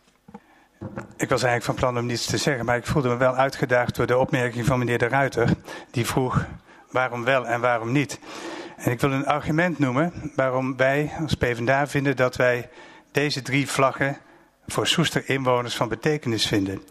[1.16, 3.96] Ik was eigenlijk van plan om niets te zeggen, maar ik voelde me wel uitgedaagd
[3.96, 5.50] door de opmerking van meneer De Ruiter.
[5.90, 6.44] Die vroeg
[6.90, 8.18] waarom wel en waarom niet.
[8.76, 12.70] En ik wil een argument noemen waarom wij als PvdA vinden dat wij
[13.10, 14.18] deze drie vlaggen
[14.66, 16.82] voor Soester inwoners van betekenis vinden.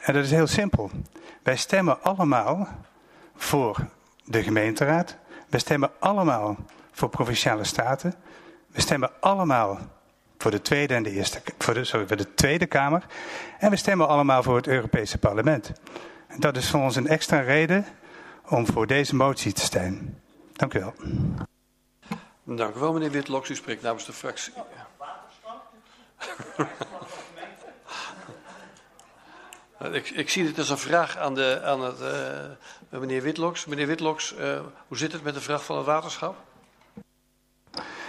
[0.00, 0.90] En dat is heel simpel.
[1.42, 2.68] Wij stemmen allemaal
[3.36, 3.86] voor
[4.24, 5.16] de gemeenteraad.
[5.48, 6.56] We stemmen allemaal
[6.92, 8.14] voor provinciale staten.
[8.66, 9.78] We stemmen allemaal
[10.38, 13.06] voor de Tweede en de Eerste, voor de, sorry, voor de Tweede Kamer.
[13.58, 15.72] En we stemmen allemaal voor het Europese Parlement.
[16.26, 17.86] En dat is voor ons een extra reden
[18.48, 20.22] om voor deze motie te stemmen.
[20.52, 20.94] Dank u wel.
[22.44, 23.50] Dank u wel, meneer Witloks.
[23.50, 24.52] U spreekt namens de fractie.
[29.92, 33.64] ik, ik, zie dit als een vraag aan, de, aan het, uh, meneer Witloks.
[33.64, 36.36] Meneer Witloks, uh, hoe zit het met de vraag van het waterschap?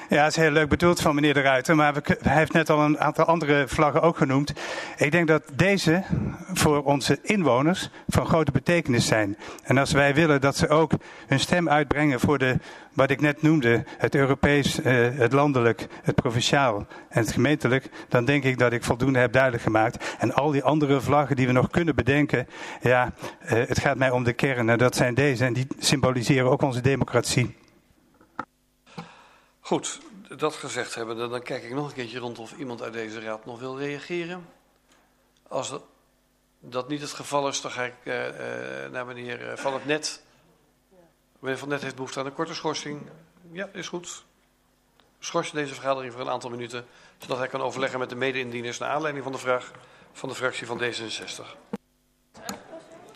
[0.10, 2.82] Ja, het is heel leuk bedoeld van meneer De Ruiter, maar hij heeft net al
[2.82, 4.54] een aantal andere vlaggen ook genoemd.
[4.98, 6.04] Ik denk dat deze
[6.54, 9.38] voor onze inwoners van grote betekenis zijn.
[9.63, 10.91] En als wij willen dat ze ook
[11.28, 12.58] hun stem uitbrengen voor de,
[12.94, 18.26] wat ik net noemde, het Europees, eh, het landelijk, het provinciaal en het gemeentelijk, dan
[18.26, 20.15] denk ik dat ik voldoende heb duidelijk gemaakt.
[20.20, 22.48] En al die andere vlaggen die we nog kunnen bedenken,
[22.82, 26.52] ja, eh, het gaat mij om de kern en dat zijn deze en die symboliseren
[26.52, 27.56] ook onze democratie.
[29.65, 29.99] Goed,
[30.38, 33.45] dat gezegd hebben, dan kijk ik nog een keertje rond of iemand uit deze raad
[33.45, 34.49] nog wil reageren.
[35.47, 35.73] Als
[36.60, 38.13] dat, niet het geval is, dan ga ik uh,
[38.91, 40.23] naar meneer uh, Van het Net.
[41.39, 43.01] Meneer Van het Net heeft behoefte aan een korte schorsing.
[43.51, 44.23] Ja, is goed.
[45.19, 46.86] Schors deze vergadering voor een aantal minuten,
[47.17, 49.71] zodat hij kan overleggen met de mede-indieners naar aanleiding van de vraag
[50.13, 51.45] van de fractie van D66.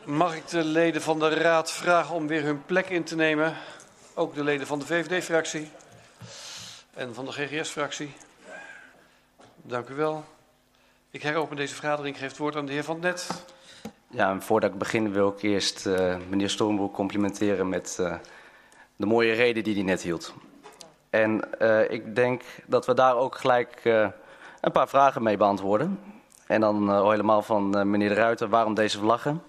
[0.06, 3.58] Mag ik de leden van de raad vragen om weer hun plek in te nemen?
[4.14, 5.72] Ook de leden van de VVD-fractie
[7.00, 8.14] en van de GGS-fractie.
[9.56, 10.24] Dank u wel.
[11.12, 12.18] Ik heropen deze vergadering.
[12.18, 13.46] Geef het woord aan de heer Van Net.
[14.08, 18.16] Ja, en voordat ik begin wil ik eerst uh, meneer Stormbroek complimenteren met uh,
[18.96, 20.34] de mooie reden die hij net hield.
[21.10, 23.82] En uh, ik denk dat we daar ook gelijk
[24.62, 26.00] een paar vragen mee beantwoorden.
[26.48, 29.44] En dan helemaal van meneer De Ruiter, waarom deze vlaggen?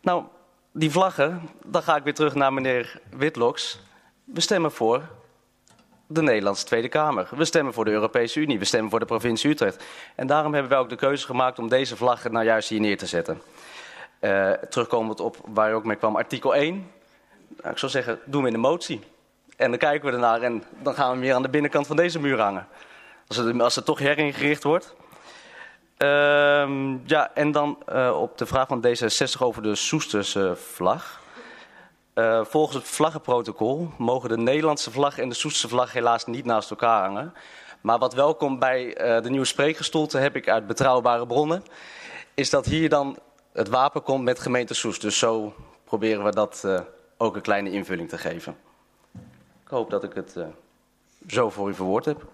[0.00, 0.24] Nou,
[0.70, 3.80] die vlaggen, dan ga ik weer terug naar meneer Witloks.
[4.24, 5.20] We stemmen voor
[6.14, 7.28] de Nederlandse Tweede Kamer.
[7.36, 9.84] We stemmen voor de Europese Unie, we stemmen voor de provincie Utrecht.
[10.14, 12.98] En daarom hebben wij ook de keuze gemaakt om deze vlag nou juist hier neer
[12.98, 13.42] te zetten.
[14.20, 16.90] Uh, terugkomend op waar je ook mee kwam, artikel 1.
[17.56, 19.00] Nou, ik zou zeggen, doen we in de motie.
[19.56, 22.20] En dan kijken we ernaar en dan gaan we weer aan de binnenkant van deze
[22.20, 22.66] muur hangen.
[23.28, 24.94] Als het, als het toch heringericht wordt.
[25.98, 31.21] Uh, ja, en dan uh, op de vraag van D66 over de Soesterse vlag.
[32.14, 36.70] Uh, volgens het vlaggenprotocol mogen de Nederlandse vlag en de Soestse vlag helaas niet naast
[36.70, 37.34] elkaar hangen.
[37.80, 41.62] Maar wat welkom bij uh, de nieuwe spreekgestoelte heb ik uit betrouwbare bronnen,
[42.34, 43.18] is dat hier dan
[43.52, 45.00] het wapen komt met gemeente Soest.
[45.00, 46.80] Dus zo proberen we dat uh,
[47.16, 48.56] ook een kleine invulling te geven.
[49.62, 50.36] Ik hoop dat ik het
[51.26, 52.24] zo voor u verwoord heb.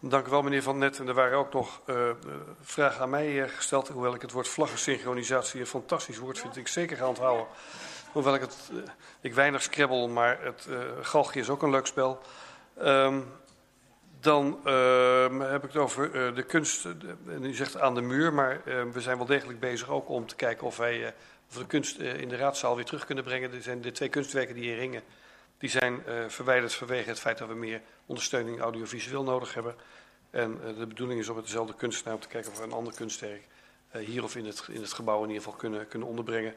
[0.00, 0.98] Dank u wel, meneer Van Net.
[0.98, 1.96] En er waren ook nog uh,
[2.62, 6.56] vragen aan mij gesteld, hoewel ik het woord vlaggensynchronisatie een fantastisch woord vind.
[6.56, 7.46] Ik zeker ga onthouden.
[8.12, 8.78] Hoewel ik het, uh,
[9.20, 12.22] ik weinig scrabble, maar het uh, galgje is ook een leuk spel.
[12.82, 13.24] Um,
[14.20, 16.86] dan uh, heb ik het over uh, de kunst,
[17.40, 20.36] u zegt aan de muur, maar uh, we zijn wel degelijk bezig ook om te
[20.36, 21.14] kijken of wij
[21.54, 23.52] de kunst in de raadzaal weer terug kunnen brengen.
[23.52, 25.02] Er zijn de twee kunstwerken die hier ringen,
[25.58, 29.74] die zijn verwijderd vanwege het feit dat we meer ondersteuning audiovisueel nodig hebben.
[30.30, 33.42] En de bedoeling is om met dezelfde kunstenaar te kijken of we een ander kunstwerk
[33.90, 36.54] hier of in het, in het gebouw in ieder geval kunnen, kunnen onderbrengen.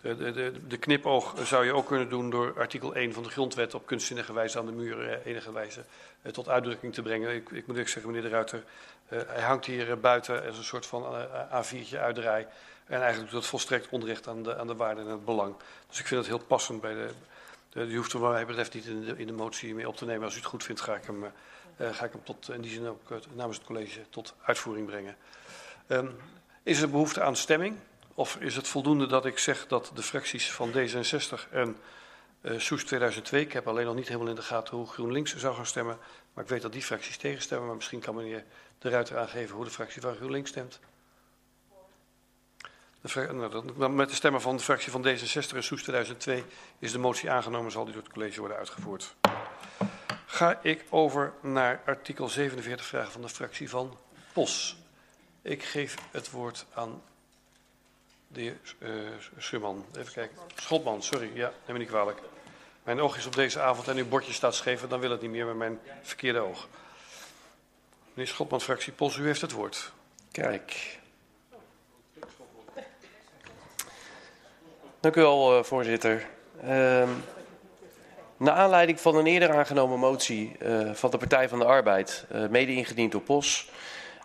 [0.00, 3.74] De, de, de, knipoog zou je ook kunnen doen door artikel 1 van de grondwet
[3.74, 5.84] op kunstzinnige wijze aan de muur eh, enige wijze
[6.22, 7.34] eh, tot uitdrukking te brengen.
[7.34, 8.64] Ik, ik moet eerlijk zeggen, meneer de Ruiter,
[9.08, 12.46] uh, hij hangt hier buiten als een soort van uh, A4'tje uitdraai.
[12.86, 15.54] En eigenlijk doet dat volstrekt onrecht aan de, aan de waarde en het belang.
[15.88, 17.10] Dus ik vind het heel passend bij de...
[17.68, 20.04] de hoeft er wat mij betreft niet in de, in de motie mee op te
[20.04, 20.24] nemen.
[20.24, 21.24] Als u het goed vindt, ga ik hem,
[21.76, 23.00] ga ik hem tot, in die zin ook
[23.34, 25.16] namens het college tot uitvoering brengen.
[25.86, 26.16] Um,
[26.62, 27.76] is er behoefte aan stemming?
[28.20, 31.76] Of is het voldoende dat ik zeg dat de fracties van D66 en
[32.42, 35.54] uh, Soes 2002, ik heb alleen nog niet helemaal in de gaten hoe GroenLinks zou
[35.54, 35.98] gaan stemmen,
[36.32, 38.44] maar ik weet dat die fracties tegenstemmen, maar misschien kan meneer
[38.78, 40.80] De Ruiter aangeven hoe de fractie van GroenLinks stemt.
[43.00, 46.44] Nou, met de stemmen van de fractie van D66 en Soes 2002
[46.78, 49.14] is de motie aangenomen, zal die door het college worden uitgevoerd.
[50.26, 53.98] Ga ik over naar artikel 47, vragen van de fractie van
[54.32, 54.76] POS.
[55.42, 57.02] Ik geef het woord aan
[58.32, 58.90] de heer uh.
[59.98, 60.36] Even kijken.
[60.54, 61.30] Schotman, sorry.
[61.34, 62.18] Ja, neem me niet kwalijk.
[62.82, 64.88] Mijn oog is op deze avond en uw bordje staat scheef.
[64.88, 66.68] Dan wil het niet meer met mijn verkeerde oog.
[68.14, 69.92] Meneer Schotman, fractie Pols, u heeft het woord.
[70.32, 70.98] Kijk.
[75.00, 76.26] Dank u wel, uh, voorzitter.
[76.64, 77.08] Uh,
[78.36, 82.48] naar aanleiding van een eerder aangenomen motie uh, van de Partij van de Arbeid, uh,
[82.48, 83.70] mede ingediend door POS,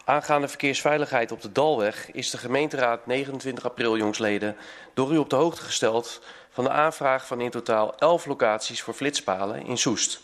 [0.05, 4.55] aangaande verkeersveiligheid op de Dalweg, is de gemeenteraad 29 april jongsleden
[4.93, 8.93] door u op de hoogte gesteld van de aanvraag van in totaal 11 locaties voor
[8.93, 10.21] flitspalen in Soest.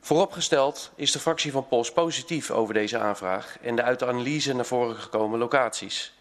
[0.00, 4.54] Vooropgesteld is de fractie van POS positief over deze aanvraag en de uit de analyse
[4.54, 6.14] naar voren gekomen locaties.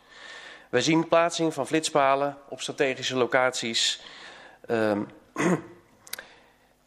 [0.70, 4.02] Wij zien plaatsing van flitspalen op strategische locaties
[4.68, 5.08] um,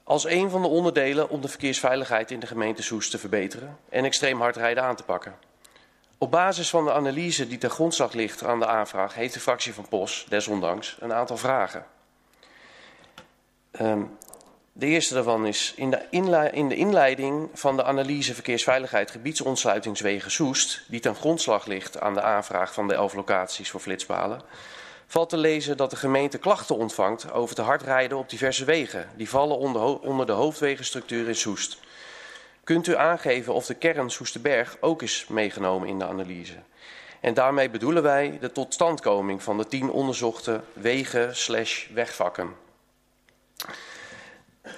[0.04, 4.04] als een van de onderdelen om de verkeersveiligheid in de gemeente Soest te verbeteren en
[4.04, 5.34] extreem hard rijden aan te pakken.
[6.18, 9.74] Op basis van de analyse die ten grondslag ligt aan de aanvraag heeft de fractie
[9.74, 11.86] van POS desondanks een aantal vragen.
[13.80, 14.18] Um,
[14.76, 16.06] de eerste daarvan is in de,
[16.52, 22.22] in de inleiding van de analyse verkeersveiligheid gebiedsontsluitingswegen Soest, die ten grondslag ligt aan de
[22.22, 24.42] aanvraag van de elf locaties voor flitspalen,
[25.06, 29.08] valt te lezen dat de gemeente klachten ontvangt over te hard rijden op diverse wegen.
[29.16, 31.78] Die vallen onder, onder de hoofdwegenstructuur in Soest.
[32.64, 36.58] Kunt u aangeven of de kern Soesterberg ook is meegenomen in de analyse?
[37.20, 42.54] En daarmee bedoelen wij de totstandkoming van de tien onderzochte wegen slash wegvakken.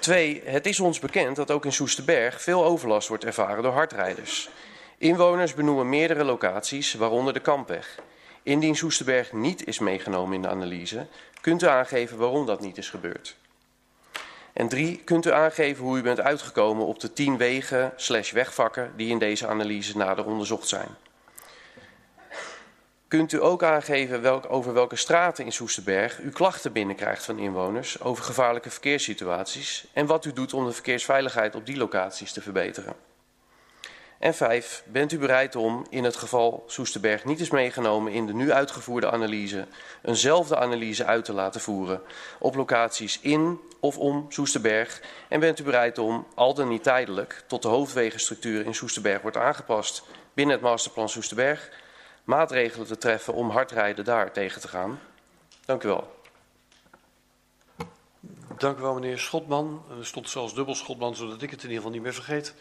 [0.01, 4.49] Twee, het is ons bekend dat ook in Soesterberg veel overlast wordt ervaren door hardrijders.
[4.99, 7.99] Inwoners benoemen meerdere locaties, waaronder de Kampweg.
[8.42, 11.07] Indien Soesterberg niet is meegenomen in de analyse,
[11.40, 13.37] kunt u aangeven waarom dat niet is gebeurd.
[14.57, 18.92] En drie, kunt u aangeven hoe u bent uitgekomen op de tien wegen slash wegvakken
[18.97, 20.88] die in deze analyse nader onderzocht zijn.
[23.09, 28.01] Kunt u ook aangeven welk, over welke straten in Soesterberg u klachten binnenkrijgt van inwoners
[28.01, 33.06] over gevaarlijke verkeerssituaties en wat u doet om de verkeersveiligheid op die locaties te verbeteren?
[34.18, 38.35] En vijf, bent u bereid om, in het geval Soesterberg niet is meegenomen in de
[38.35, 39.66] nu uitgevoerde analyse,
[40.02, 42.02] eenzelfde analyse uit te laten voeren
[42.38, 45.02] op locaties in of om Soesterberg?
[45.29, 49.37] En bent u bereid om, al dan niet tijdelijk, tot de hoofdwegenstructuur in Soesterberg wordt
[49.37, 51.70] aangepast binnen het masterplan Soesterberg,
[52.24, 55.00] maatregelen te treffen om hardrijden daar tegen te gaan?
[55.64, 56.14] Dank u wel.
[58.59, 59.85] Dank u wel, meneer Schotman.
[59.98, 62.55] Er stond zelfs dubbel Schotman, zodat ik het in ieder geval niet meer vergeet.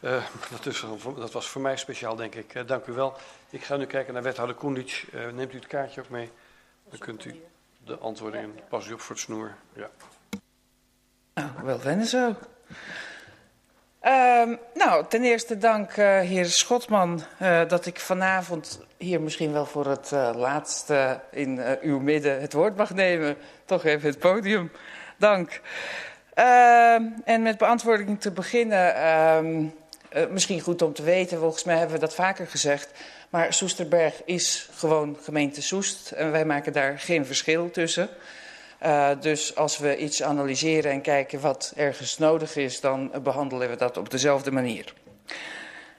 [0.00, 0.84] Uh, dat, is,
[1.16, 2.54] dat, was voor mij speciaal, denk ik.
[2.54, 3.16] Uh, dank u wel.
[3.50, 5.06] Ik ga nu kijken naar wethouder Koendic.
[5.14, 6.30] Uh, neemt u het kaartje ook mee?
[6.90, 7.44] Dan kunt u
[7.84, 8.60] de antwoorden in.
[8.68, 9.54] Pas u op voor het snoer.
[9.72, 9.90] Ja.
[11.34, 12.34] Nou, wel wennen zo.
[14.02, 17.22] Uh, nou, ten eerste dank, heer Schotman,
[17.68, 22.94] dat ik vanavond hier misschien wel voor het laatste in uw midden het woord mag
[22.94, 23.36] nemen.
[23.64, 24.72] Toch even het podium.
[25.18, 25.60] Dank.
[26.34, 28.94] Ehm, en met beantwoording te beginnen.
[30.16, 32.90] Uh, misschien goed om te weten, volgens mij hebben we dat vaker gezegd.
[33.30, 38.08] Maar Soesterberg is gewoon gemeente Soest en wij maken daar geen verschil tussen.
[38.82, 43.76] Uh, dus als we iets analyseren en kijken wat ergens nodig is, dan behandelen we
[43.76, 44.92] dat op dezelfde manier.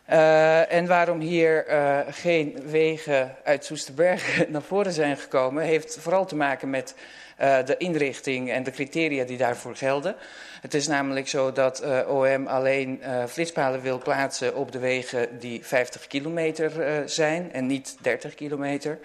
[0.10, 6.26] Uh, en waarom hier uh, geen wegen uit Soesterberg naar voren zijn gekomen, heeft vooral
[6.26, 6.96] te maken met
[7.42, 10.16] uh, de inrichting en de criteria die daarvoor gelden.
[10.62, 15.40] Het is namelijk zo dat uh, OM alleen uh, flitspalen wil plaatsen op de wegen
[15.40, 16.72] die 50 kilometer
[17.10, 19.00] zijn en niet 30 kilometer.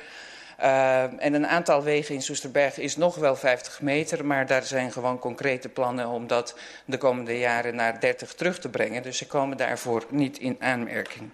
[1.18, 5.18] En een aantal wegen in Soesterberg is nog wel 50 meter, maar daar zijn gewoon
[5.18, 9.03] concrete plannen om dat de komende jaren naar 30 terug te brengen.
[9.03, 11.31] Dus ze komen daarvoor niet in aanmerking.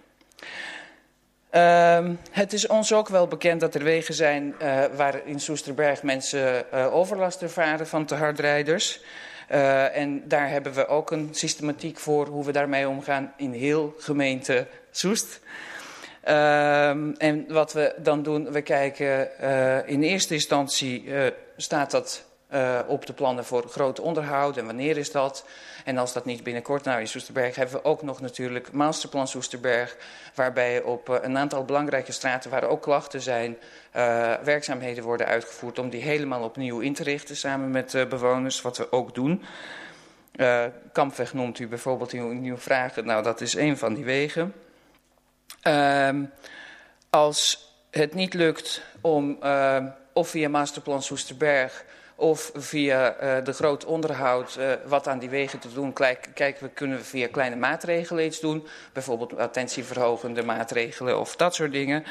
[1.55, 6.03] Uh, het is ons ook wel bekend dat er wegen zijn uh, waar in Soesterberg
[6.03, 9.01] mensen uh, overlast ervaren van te hardrijders.
[9.51, 13.95] Uh, en daar hebben we ook een systematiek voor hoe we daarmee omgaan in heel
[13.97, 15.39] gemeente Soest.
[16.27, 16.89] Uh,
[17.21, 19.29] en wat we dan doen, we kijken
[19.87, 21.11] in eerste instantie
[21.57, 25.45] staat dat uh, op de plannen voor groot onderhoud en wanneer is dat?
[25.85, 29.97] En als dat niet binnenkort, nou in Soesterberg hebben we ook nog natuurlijk Masterplan Soesterberg,
[30.35, 33.57] waarbij op uh, een aantal belangrijke straten waar ook klachten zijn,
[33.95, 38.77] uh, werkzaamheden worden uitgevoerd om die helemaal opnieuw in te richten samen met bewoners, wat
[38.77, 39.43] we ook doen.
[40.91, 44.53] Kampweg noemt u bijvoorbeeld in uw vragen, nou dat is een van die wegen.
[45.67, 46.09] Uh,
[47.09, 49.37] als het niet lukt om
[50.13, 51.85] of via Masterplan Soesterberg
[52.15, 55.93] of via uh, de groot onderhoud uh, wat aan die wegen te doen.
[56.33, 58.67] Kijken we, kunnen we via kleine maatregelen iets doen.
[58.93, 62.03] Bijvoorbeeld attentieverhogende maatregelen of dat soort dingen.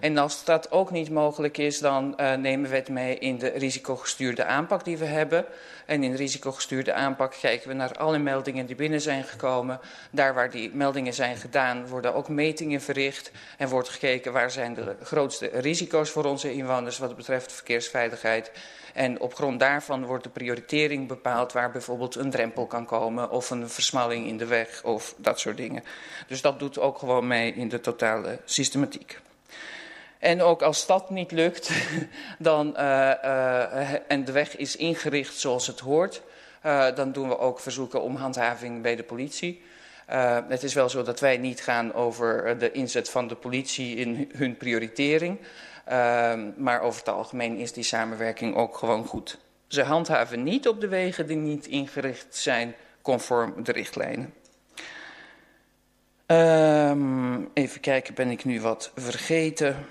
[0.00, 3.48] En als dat ook niet mogelijk is, dan uh, nemen we het mee in de
[3.48, 5.44] risicogestuurde aanpak die we hebben.
[5.86, 9.80] En in de risicogestuurde aanpak kijken we naar alle meldingen die binnen zijn gekomen.
[10.10, 13.30] Daar waar die meldingen zijn gedaan, worden ook metingen verricht.
[13.58, 18.50] En wordt gekeken waar zijn de grootste risico's voor onze inwoners wat betreft verkeersveiligheid.
[18.96, 23.50] En op grond daarvan wordt de prioritering bepaald waar bijvoorbeeld een drempel kan komen of
[23.50, 25.84] een versmalling in de weg of dat soort dingen.
[26.26, 29.20] Dus dat doet ook gewoon mee in de totale systematiek.
[30.18, 31.70] En ook als dat niet lukt
[32.38, 32.82] dan, uh,
[33.24, 36.22] uh, en de weg is ingericht zoals het hoort,
[36.66, 39.62] uh, dan doen we ook verzoeken om handhaving bij de politie.
[40.10, 43.96] Uh, het is wel zo dat wij niet gaan over de inzet van de politie
[43.96, 45.38] in hun prioritering.
[45.88, 49.38] Uh, maar over het algemeen is die samenwerking ook gewoon goed.
[49.68, 54.34] Ze handhaven niet op de wegen die niet ingericht zijn conform de richtlijnen.
[56.26, 59.86] Um, even kijken, ben ik nu wat vergeten?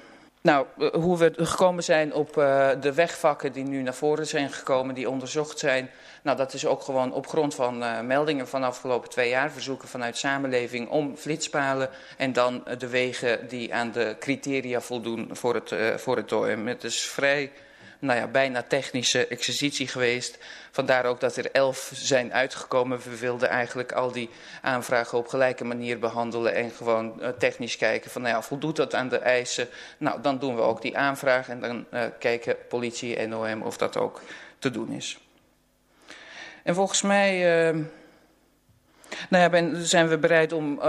[0.45, 4.95] Nou, hoe we gekomen zijn op uh, de wegvakken die nu naar voren zijn gekomen,
[4.95, 5.89] die onderzocht zijn.
[6.23, 9.51] Nou, dat is ook gewoon op grond van uh, meldingen van de afgelopen twee jaar.
[9.51, 15.53] Verzoeken vanuit samenleving om flitspalen en dan de wegen die aan de criteria voldoen voor
[15.53, 16.67] het, voor het OM.
[16.67, 17.51] Het is vrij,
[17.99, 20.37] nou ja, bijna technische exercitie geweest.
[20.71, 22.99] Vandaar ook dat er elf zijn uitgekomen.
[22.99, 24.29] We wilden eigenlijk al die
[24.61, 28.93] aanvragen op gelijke manier behandelen en gewoon uh, technisch kijken van, nou ja, voldoet dat
[28.93, 29.67] aan de eisen?
[29.97, 33.77] Nou, dan doen we ook die aanvraag en dan uh, kijken politie en OM of
[33.77, 34.21] dat ook
[34.59, 35.19] te doen is.
[36.63, 37.83] En volgens mij uh,
[39.29, 40.81] nou ja, ben, zijn we bereid om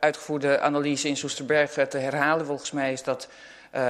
[0.00, 2.46] uitgevoerde analyse in Soesterberg te herhalen.
[2.46, 3.28] Volgens mij is dat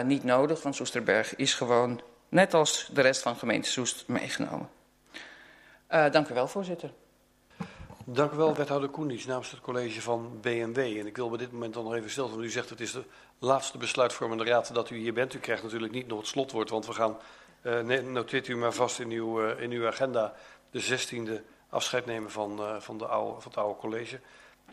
[0.05, 4.69] niet nodig, want Soesterberg is gewoon, net als de rest van gemeente Soest, meegenomen.
[5.89, 6.93] dank u wel, voorzitter.
[8.05, 10.79] Dank u wel, wethouder Koenies, namens het college van BMW.
[10.79, 12.93] En ik wil op dit moment dan nog even stil, want u zegt het is
[12.93, 13.05] de
[13.39, 15.35] laatste besluitvormende raad dat u hier bent.
[15.35, 17.17] U krijgt natuurlijk niet nog het slotwoord, want we gaan,
[18.13, 20.35] noteert u maar vast in uw, in uw agenda
[20.71, 24.21] de zestiende afscheid nemen van, uh, van, de oude, van het oude college.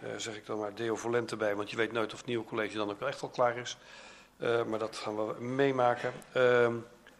[0.03, 2.45] Uh, zeg ik dan maar Deo Volente bij, want je weet nooit of het nieuwe
[2.45, 3.77] college dan ook echt al klaar is.
[4.37, 6.13] Uh, maar dat gaan we meemaken.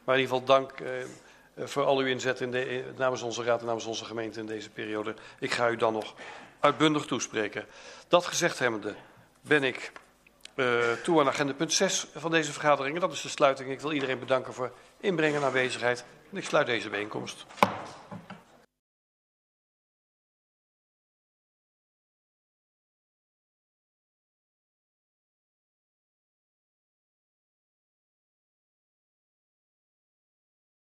[0.05, 0.71] Maar in ieder geval dank
[1.57, 4.69] voor al uw inzet in de, namens onze raad en namens onze gemeente in deze
[4.69, 5.13] periode.
[5.39, 6.13] Ik ga u dan nog
[6.59, 7.65] uitbundig toespreken.
[8.07, 8.95] Dat gezegd hebbende
[9.41, 9.91] ben ik
[11.03, 12.95] toe aan agenda punt 6 van deze vergadering.
[12.95, 13.69] En dat is de sluiting.
[13.69, 16.05] Ik wil iedereen bedanken voor inbreng en aanwezigheid.
[16.31, 17.45] En ik sluit deze bijeenkomst.